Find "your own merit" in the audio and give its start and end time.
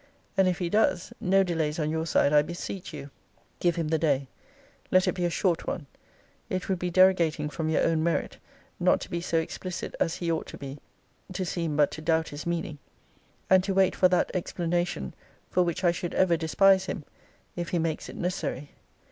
7.69-8.37